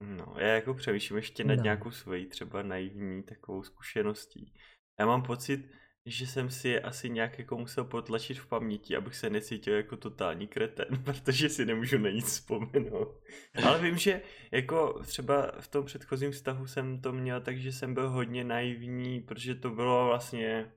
[0.00, 1.62] No, já jako přemýšlím ještě nad No.
[1.62, 4.54] nějakou svojí třeba naivní takovou zkušeností.
[5.00, 5.70] Já mám pocit,
[6.06, 9.96] že jsem si je asi nějak jako musel potlačit v paměti, abych se necítil jako
[9.96, 13.20] totální kreten, protože si nemůžu na nic vzpomenout.
[13.64, 17.94] Ale vím, že jako třeba v tom předchozím vztahu jsem to měl tak, že jsem
[17.94, 20.72] byl hodně naivní, protože to bylo vlastně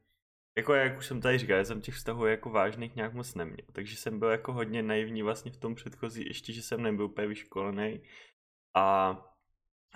[0.57, 3.67] jako jak už jsem tady říkal, já jsem těch vztahů jako vážných nějak moc neměl,
[3.71, 7.27] takže jsem byl jako hodně naivní vlastně v tom předchozí, ještě že jsem nebyl úplně
[7.27, 8.01] vyškolený.
[8.75, 9.17] A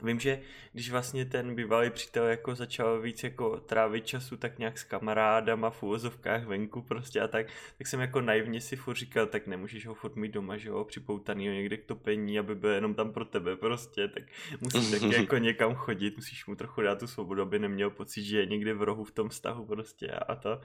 [0.03, 0.41] vím, že
[0.73, 5.69] když vlastně ten bývalý přítel jako začal víc jako trávit času tak nějak s kamarádama
[5.69, 9.85] v úvozovkách venku prostě a tak, tak jsem jako naivně si furt říkal, tak nemůžeš
[9.85, 13.25] ho furt mít doma, že jo, připoutanýho někde k topení, aby byl jenom tam pro
[13.25, 14.23] tebe prostě, tak
[14.61, 18.39] musíš taky jako někam chodit, musíš mu trochu dát tu svobodu, aby neměl pocit, že
[18.39, 20.61] je někde v rohu v tom vztahu prostě a to.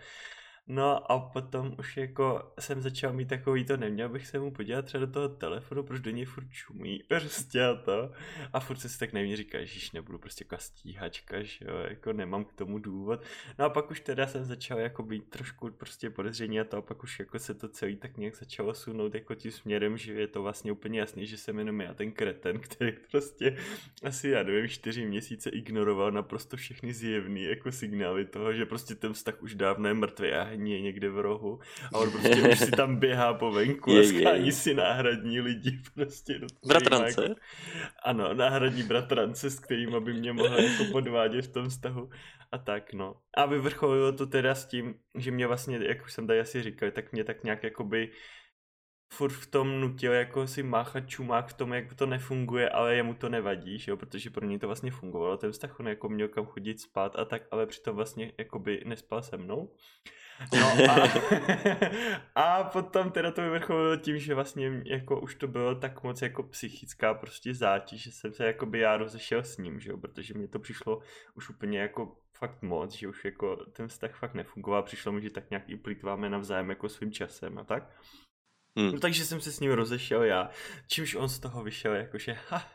[0.69, 4.85] No a potom už jako jsem začal mít takový to, neměl bych se mu podívat
[4.85, 8.13] třeba do toho telefonu, proč do něj furt čumí, prostě a to.
[8.53, 12.13] A furt se si tak nevím říká, že nebudu prostě jako stíhačka, že jo, jako
[12.13, 13.23] nemám k tomu důvod.
[13.59, 16.83] No a pak už teda jsem začal jako být trošku prostě podezření a to a
[16.83, 20.27] pak už jako se to celý tak nějak začalo sunout jako tím směrem, že je
[20.27, 23.57] to vlastně úplně jasný, že jsem jenom já ten kreten, který prostě
[24.03, 29.13] asi já nevím, čtyři měsíce ignoroval naprosto všechny zjevný jako signály toho, že prostě ten
[29.13, 31.61] vztah už dávno je mrtvý a hní je někde v rohu
[31.93, 34.53] a on prostě už si tam běhá po venku a Je, je, schání je.
[34.53, 36.39] si náhradní lidi prostě.
[36.39, 37.23] Do Bratrance?
[37.23, 37.35] Jako,
[38.05, 42.11] ano, náhradní bratrance, s kterými by mě mohl jako podvádět v tom vztahu
[42.53, 43.17] a tak no.
[43.37, 46.91] A vyvrcholilo to teda s tím, že mě vlastně, jak už jsem tady asi říkal,
[46.91, 48.11] tak mě tak nějak jakoby
[49.13, 53.15] furt v tom nutil jako si máchat čumák v tom, jak to nefunguje, ale jemu
[53.15, 56.29] to nevadí, že jo, protože pro něj to vlastně fungovalo, ten vztah on jako měl
[56.29, 59.73] kam chodit spát a tak, ale přitom vlastně jakoby nespal se mnou.
[60.61, 61.09] No a,
[62.35, 66.43] a potom teda to vyvrcholilo tím, že vlastně jako už to bylo tak moc jako
[66.43, 70.49] psychická prostě zátěž, že jsem se jakoby já rozešel s ním, že jo, protože mi
[70.49, 71.01] to přišlo
[71.35, 75.31] už úplně jako fakt moc, že už jako ten vztah fakt nefungoval, přišlo mi, že
[75.31, 77.97] tak nějak i plýtváme navzájem jako svým časem a tak.
[78.79, 78.91] Hm.
[78.93, 80.51] No takže jsem se s ním rozešel já,
[80.87, 82.69] čímž on z toho vyšel jakože, ha,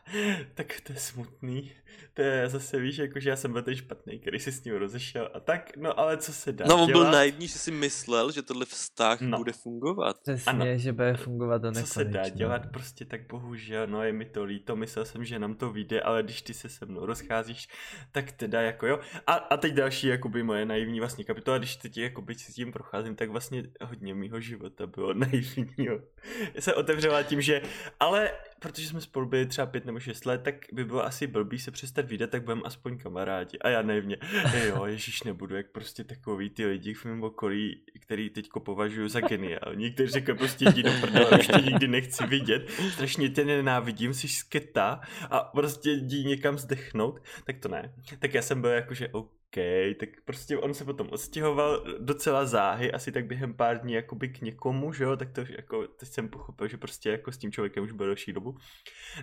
[0.54, 1.72] tak to je smutný,
[2.14, 5.30] to je zase víš, jakože já jsem byl ten špatný, který se s ním rozešel
[5.34, 8.42] a tak, no ale co se dá No, on byl naivní, že si myslel, že
[8.42, 9.38] tohle vztah No.
[9.38, 10.16] bude fungovat.
[10.22, 10.64] Přesně, Ano.
[10.76, 11.94] že bude fungovat do Co nekonečna.
[11.94, 15.54] se dá dělat, prostě tak bohužel, no je mi to líto, myslel jsem, že nám
[15.54, 17.68] to vyjde, ale když ty se se mnou rozcházíš,
[18.12, 19.00] tak teda jako jo.
[19.26, 23.16] A, a teď další jakoby moje naivní vlastně kapitola, když teď jakoby si tím procházím,
[23.16, 25.14] tak vlastně hodně mýho života bylo
[25.92, 26.12] naivního.
[26.58, 27.62] Se otevřela tím, že,
[28.00, 28.30] ale
[28.62, 31.70] protože jsme spolu byli třeba pět nebo šest let, tak by bylo asi blbý se
[31.70, 33.58] přestat vydat, tak budeme aspoň kamarádi.
[33.58, 34.16] A já naivně,
[34.66, 39.20] jo, ježíš nebudu, jak prostě takový ty lidi v mém okolí, který teďko považuji za
[39.20, 44.14] geniální, kteří řekl prostě jdi do prdele, už tě nikdy nechci vidět, strašně tě nenávidím,
[44.14, 45.00] jsi sketa
[45.30, 47.94] a prostě jdi někam zdechnout, tak to ne.
[48.18, 49.41] Tak já jsem byl jako, že OK,
[50.00, 54.40] tak prostě on se potom odstěhoval docela záhy, asi tak během pár dní jakoby k
[54.40, 57.84] někomu, že jo, tak to jako, teď jsem pochopil, že prostě jako s tím člověkem
[57.84, 58.56] už byl další dobu.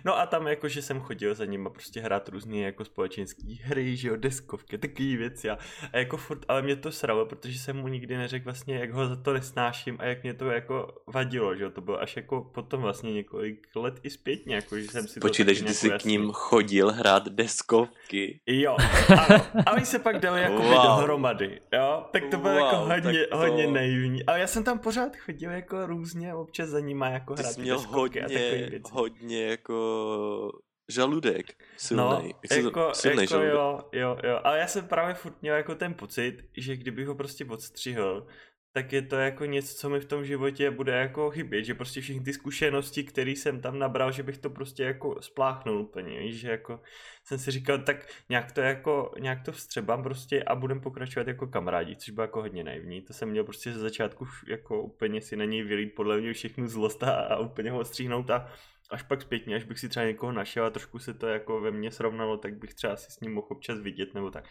[0.04, 3.54] No a tam jako, že jsem chodil za ním a prostě hrát různé jako společenské
[3.62, 5.58] hry, že jo, deskovky, takové věci a,
[5.92, 9.08] a jako furt, ale mě to sralo, protože jsem mu nikdy neřekl vlastně, jak ho
[9.08, 12.50] za to nesnáším a jak mě to jako vadilo, že jo, to bylo až jako
[12.54, 16.04] potom vlastně několik let i zpětně, jako, že jsem si Počítej, že ty jsi k
[16.04, 18.40] ním chodil hrát deskovky.
[18.46, 18.76] Jo,
[19.08, 20.82] ano, a oni se pak dali jako wow.
[20.82, 23.36] dohromady, jo, tak to bylo jako wow, jako hodně, to...
[23.36, 27.42] hodně naivní, ale já jsem tam pořád chodil jako různě, občas za nima jako ty
[27.42, 28.80] hrát měl hodně, a věci.
[28.92, 30.52] hodně jako
[30.88, 32.02] žaludek silný.
[32.02, 33.54] No, jako, silný jako žaludek.
[33.54, 37.14] jo, jo, jo, ale já jsem právě furt měl jako ten pocit, že kdybych ho
[37.14, 38.26] prostě odstřihl,
[38.72, 42.00] tak je to jako něco, co mi v tom životě bude jako chybět, že prostě
[42.00, 46.40] všechny ty zkušenosti, které jsem tam nabral, že bych to prostě jako spláchnul úplně, víš,
[46.40, 46.80] že jako
[47.24, 51.46] jsem si říkal, tak nějak to jako, nějak to vstřebám prostě a budem pokračovat jako
[51.46, 55.36] kamarádi, což bylo jako hodně naivní, to jsem měl prostě ze začátku jako úplně si
[55.36, 58.52] na něj vylít podle mě všechnu zlost a, a úplně ho ostříhnout a
[58.90, 61.70] až pak zpětně, až bych si třeba někoho našel a trošku se to jako ve
[61.70, 64.44] mně srovnalo, tak bych třeba si s ním mohl občas vidět nebo tak.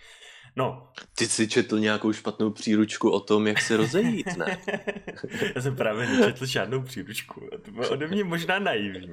[0.56, 0.91] No.
[1.17, 4.58] Ty jsi četl nějakou špatnou příručku o tom, jak se rozejít, ne?
[5.56, 7.49] Já jsem právě nečetl žádnou příručku.
[7.65, 9.12] To bylo ode mě možná naivní.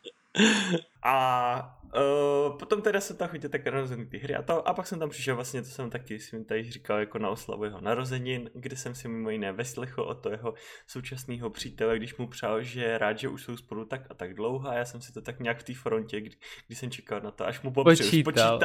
[1.02, 4.86] A uh, potom teda jsem tam chodil tak narozený ty hry a, to, a pak
[4.86, 8.50] jsem tam přišel vlastně, to jsem taky svým tady říkal jako na oslavu jeho narozenin,
[8.54, 10.54] kde jsem si mimo jiné veslechl od toho jeho
[10.86, 14.34] současného přítele, když mu přál, že je rád, že už jsou spolu tak a tak
[14.34, 17.20] dlouho a já jsem si to tak nějak v té frontě, kdy, kdy jsem čekal
[17.20, 18.60] na to, až mu popřel, počítal.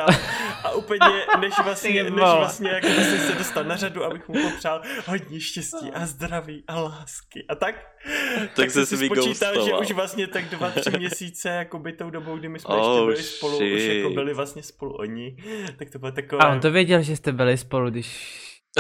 [0.63, 4.81] a úplně, než vlastně, než vlastně jako vlastně se dostal na řadu, abych mu popřál
[5.05, 7.45] hodně štěstí a zdraví a lásky.
[7.49, 7.75] A tak,
[8.39, 12.09] tak, tak jsem si spočítal, že už vlastně tak dva, tři měsíce jako by tou
[12.09, 13.73] dobou, kdy my jsme oh, ještě byli spolu, shit.
[13.73, 15.37] už jako byli vlastně spolu oni,
[15.77, 16.45] tak to bylo takové...
[16.45, 18.37] A on to věděl, že jste byli spolu, když...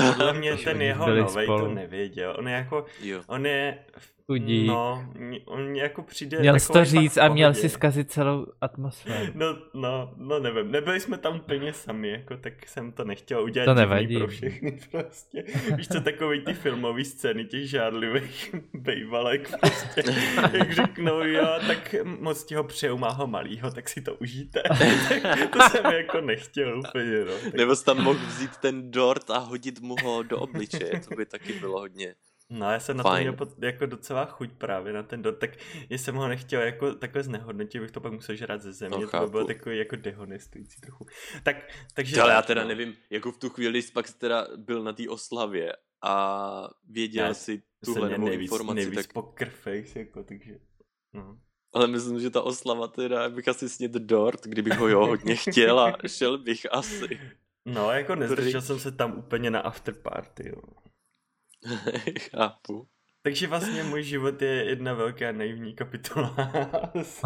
[0.07, 1.65] Podle mě ten jeho novej spolu.
[1.65, 3.21] to nevěděl, on je jako, jo.
[3.27, 3.77] on je
[4.25, 4.67] chudí.
[4.67, 5.05] No,
[5.45, 6.39] on jako přijde...
[6.39, 9.31] Měl jsi to říct a měl si zkazit celou atmosféru.
[9.35, 13.65] No, no, no nevím, nebyli jsme tam plně sami, jako tak jsem to nechtěl udělat
[13.65, 14.17] to nevadí.
[14.17, 15.43] pro všechny prostě.
[15.75, 20.03] Víš co, takový ty filmové scény těch žádlivých bejvalek prostě,
[20.57, 24.63] jak řeknou, jo, tak moc ti ho přeju, má ho malýho, tak si to užijte.
[25.53, 27.33] to jsem jako nechtěl úplně, no.
[27.43, 27.53] Tak...
[27.53, 31.25] Nebo jsi tam mohl vzít ten dort a hodit mu ho do obličeje, to by
[31.25, 32.15] taky bylo hodně
[32.51, 35.49] No já jsem na to měl jako docela chuť právě na ten dot, tak
[35.89, 39.19] jsem ho nechtěl jako takhle znehodnotit, bych to pak musel žrát ze země, no, to
[39.19, 41.05] by bylo takový jako dehonestující trochu.
[41.43, 41.55] Tak,
[41.93, 42.21] takže...
[42.21, 42.67] Ale já teda no.
[42.67, 47.33] nevím, jako v tu chvíli jsi pak teda byl na té oslavě a věděl já,
[47.33, 48.75] si tuhle nejvíc, informaci.
[48.75, 49.13] Nejvíc tak...
[49.13, 50.59] poker face, jako, takže...
[51.13, 51.37] No.
[51.73, 55.79] Ale myslím, že ta oslava teda, bych asi sněd dort, kdybych ho jo hodně chtěl
[55.79, 57.19] a šel bych asi.
[57.65, 60.61] No, jako nezdržel jsem se tam úplně na afterparty, jo.
[62.19, 62.87] Chápu.
[63.23, 66.35] Takže vlastně můj život je jedna velká naivní kapitola.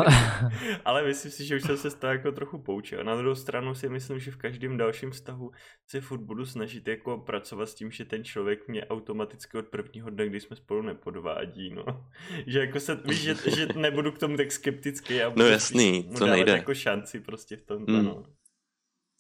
[0.86, 3.04] Ale myslím si, že už jsem se z toho jako trochu poučil.
[3.04, 5.52] Na druhou stranu si myslím, že v každém dalším vztahu
[5.88, 10.10] se furt budu snažit jako pracovat s tím, že ten člověk mě automaticky od prvního
[10.10, 11.86] dne, kdy jsme spolu nepodvádí, no.
[12.48, 16.26] Že jako se, víš, že, že nebudu k tomu tak skeptický a no jasný, to
[16.26, 16.52] nejde.
[16.52, 18.06] jako šanci prostě v tom, mm.
[18.06, 18.24] no.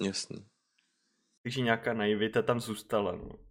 [0.05, 0.45] Jasný.
[1.43, 3.44] Takže nějaká naivita tam zůstala, no.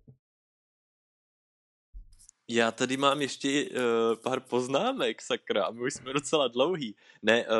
[2.48, 3.78] Já tady mám ještě uh,
[4.22, 6.96] pár poznámek, sakra, my už jsme docela dlouhý.
[7.22, 7.54] Ne, uh,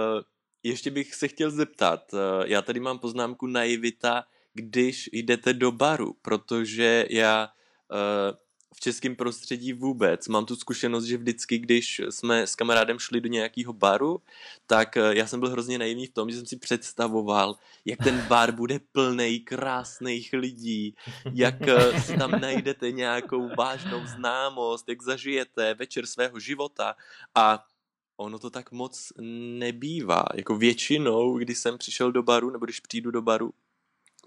[0.63, 6.13] ještě bych se chtěl zeptat, uh, já tady mám poznámku naivita, když jdete do baru,
[6.23, 7.49] protože já
[7.93, 8.37] uh,
[8.75, 10.29] v českém prostředí vůbec.
[10.29, 14.23] Mám tu zkušenost, že vždycky, když jsme s kamarádem šli do nějakého baru,
[14.67, 18.27] tak eh, já jsem byl hrozně naivní v tom, že jsem si představoval, jak ten
[18.29, 20.95] bar bude plný krásných lidí,
[21.33, 26.97] jak eh, si tam najdete nějakou vážnou známost, jak zažijete večer svého života
[27.35, 27.67] a
[28.17, 29.13] ono to tak moc
[29.59, 30.25] nebývá.
[30.35, 33.53] Jako většinou, když jsem přišel do baru, nebo když přijdu do baru,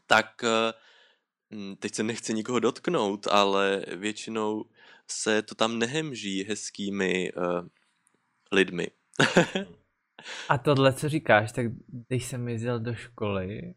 [0.07, 0.71] tak uh,
[1.79, 4.65] teď se nechce nikoho dotknout, ale většinou
[5.07, 7.67] se to tam nehemží hezkými uh,
[8.51, 8.88] lidmi.
[10.49, 11.65] A tohle, co říkáš, tak
[12.07, 13.73] když jsem jezdil do školy,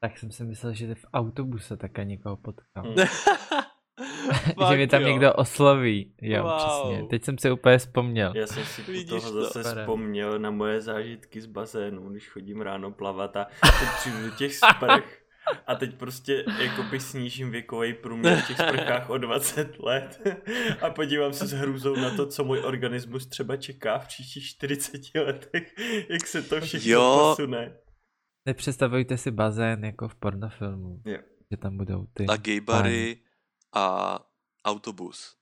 [0.00, 2.84] tak jsem si myslel, že v autobuse také někoho potkám.
[2.84, 2.96] Hmm.
[4.70, 5.08] že mi tam jo.
[5.08, 6.14] někdo osloví.
[6.22, 6.56] Jo, wow.
[6.56, 7.08] přesně.
[7.08, 8.32] Teď jsem si úplně vzpomněl.
[8.36, 9.42] Já jsem si Vidíš toho to?
[9.44, 14.36] zase vzpomněl na moje zážitky z bazénu, když chodím ráno plavat a teď přijdu do
[14.36, 15.21] těch sprch
[15.66, 20.20] a teď prostě jako by snížím věkový průměr v těch sprchách o 20 let
[20.82, 25.14] a podívám se s hrůzou na to, co můj organismus třeba čeká v příštích 40
[25.14, 25.74] letech,
[26.08, 27.34] jak se to všechno jo.
[27.36, 27.78] posune.
[28.46, 31.02] Nepředstavujte si bazén jako v pornofilmu.
[31.06, 31.18] Jo.
[31.50, 32.26] že tam budou ty.
[32.26, 33.22] A gejbary
[33.74, 34.18] a
[34.64, 35.36] autobus.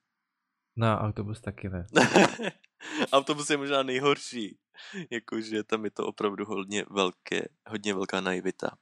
[0.76, 1.86] No, autobus taky ne.
[3.12, 4.58] autobus je možná nejhorší.
[5.10, 8.78] Jakože tam je to opravdu hodně velké, hodně velká naivita.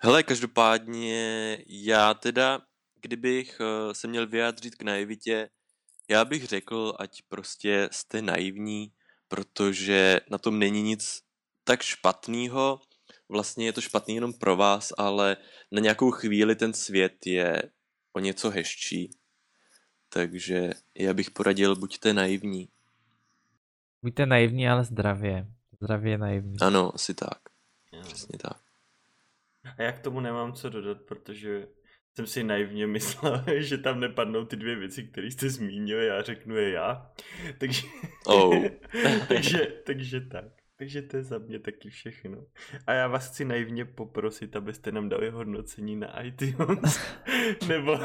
[0.00, 2.60] Hele, každopádně já teda,
[3.00, 5.50] kdybych eh, se měl vyjádřit k naivitě,
[6.08, 8.92] já bych řekl, ať prostě jste naivní,
[9.28, 11.20] protože na tom není nic
[11.64, 12.80] tak špatného.
[13.28, 15.36] Vlastně je to špatný jenom pro vás, ale
[15.72, 17.62] na nějakou chvíli ten svět je
[18.12, 19.10] o něco hezčí.
[20.08, 22.68] Takže já bych poradil, buďte naivní.
[24.02, 25.46] Buďte naivní, ale zdravě.
[25.80, 26.56] Zdravě naivní.
[26.60, 27.38] Ano, asi tak.
[28.02, 28.67] Přesně tak.
[29.78, 31.68] A já k tomu nemám co dodat, protože
[32.14, 36.56] jsem si naivně myslel, že tam nepadnou ty dvě věci, které jste zmínil, já řeknu
[36.56, 37.12] je já.
[37.58, 37.82] Takže,
[38.26, 38.66] Oh.
[39.28, 40.57] takže, takže tak.
[40.78, 42.44] Takže to je za mě taky všechno.
[42.86, 47.00] A já vás chci naivně poprosit, abyste nám dali hodnocení na iTunes.
[47.68, 47.98] nebo,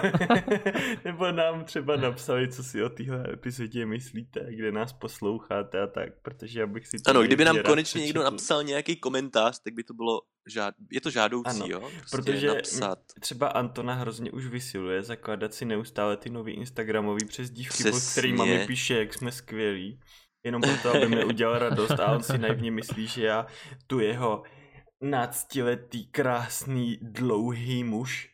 [1.06, 6.10] nebo nám třeba napsali, co si o téhle epizodě myslíte, kde nás posloucháte a tak,
[6.22, 9.94] protože já bych si Ano, kdyby nám konečně někdo napsal nějaký komentář, tak by to
[9.94, 10.76] bylo žád...
[10.92, 11.80] Je to žádoucí, Ano, jo?
[11.80, 13.00] Prostě Protože napsat.
[13.20, 18.12] třeba Antona hrozně už vysiluje zakládat si neustále ty nový Instagramový přezdívky, pod Přesně.
[18.12, 20.00] kterýma mi píše, jak jsme skvělí.
[20.44, 23.46] Jenom proto, aby mi udělal radost a on si naivně myslí, že já
[23.88, 24.44] tu jeho
[25.02, 28.30] náctiletý, krásný, dlouhý muž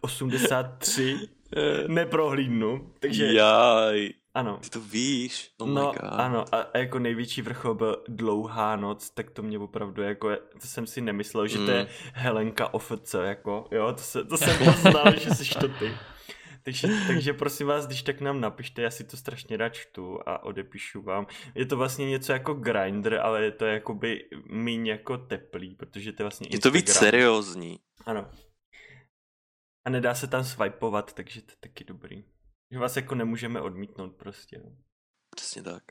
[0.00, 1.18] 83
[1.86, 2.92] neprohlídnu.
[3.00, 4.58] Takže Jaj, ano.
[4.62, 5.50] ty to víš.
[5.58, 5.96] Oh my no, God.
[6.02, 10.66] ano, a, a jako největší vrchol byl dlouhá noc, tak to mě opravdu jako, to
[10.66, 11.88] jsem si nemyslel, že to je Mm.
[12.12, 15.92] Helenka OFC, jako, jo, to, se, to jsem poznal, že jsi to ty.
[16.62, 20.42] Takže, takže prosím vás, když tak nám napište, já si to strašně rád čtu a
[20.42, 21.26] odepíšu vám.
[21.54, 26.22] Je to vlastně něco jako grinder, ale je to jakoby míň jako teplý, protože to
[26.22, 27.10] je vlastně Je to víc Instagram.
[27.10, 27.80] seriózní.
[28.06, 28.30] Ano.
[29.86, 32.24] A nedá se tam swipeovat, takže to je taky dobrý.
[32.72, 34.60] Že vás jako nemůžeme odmítnout prostě.
[34.64, 34.76] No.
[35.36, 35.82] Přesně tak.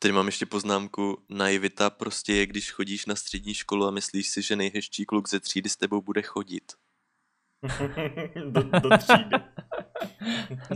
[0.00, 1.24] Tady mám ještě poznámku.
[1.28, 5.40] Naivita prostě je, když chodíš na střední školu a myslíš si, že nejhezčí kluk ze
[5.40, 6.72] třídy s tebou bude chodit.
[8.50, 9.36] do, do třídy.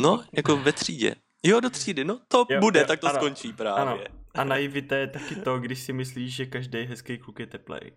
[0.00, 1.14] No, jako ve třídě.
[1.42, 3.82] Jo, do třídy, no to Jo, bude, jo, tak to ano, skončí právě.
[3.82, 3.98] Ano.
[4.34, 7.92] A naivita je taky to, když si myslíš, že každý hezký kluk je teplej.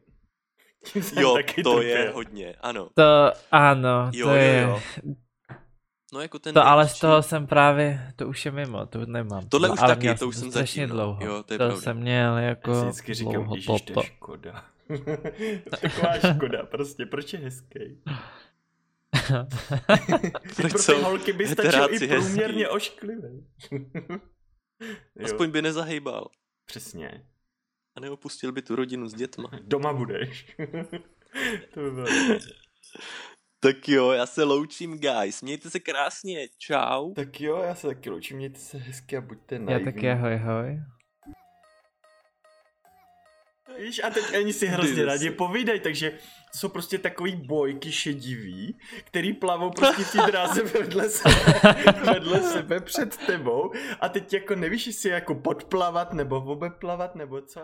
[1.19, 1.97] Jo, taky to trpěl.
[1.97, 2.89] je hodně, ano.
[2.93, 4.61] To ano, Jo, to jo, je...
[4.61, 4.81] jo.
[6.13, 9.47] No jako ten To ale z toho jsem právě, to už je mimo, to nemám.
[9.49, 10.95] Tohle No, už taky, to už jsem zatím, no.
[10.95, 11.19] dlouho.
[11.25, 11.81] Jo, to je to pravda.
[11.81, 14.63] jsem měl jako Já si vždycky říkám, dlouho ježiš, to je škoda.
[15.81, 17.79] Taková škoda, prostě, proč je hezký?
[20.55, 23.47] Proč Pro ty jsou holky by stačil heteráci i průměrně ošklivý.
[25.23, 26.29] Aspoň by nezahejbal.
[26.65, 27.25] přesně.
[27.97, 29.49] A neopustil by tu rodinu s dětma.
[29.63, 30.55] Doma budeš.
[31.73, 32.07] to by bylo.
[33.59, 35.41] Tak jo, já se loučím, guys.
[35.41, 36.47] Mějte se krásně.
[36.57, 37.13] Čau.
[37.13, 39.85] Tak jo, já se taky loučím, mějte se hezky a buďte Já naivní.
[39.93, 40.79] taky ahoj, ahoj.
[43.79, 46.11] Víš, a teď oni si hrozně Ty rádi povídají, takže
[46.55, 51.61] jsou prostě takový bojky šedivý, který plavou prostě v té dráze vedle sebe,
[52.13, 57.61] vedle sebe před tebou a teď jako nevíš, jestli jako podplavat nebo obeplavat nebo co.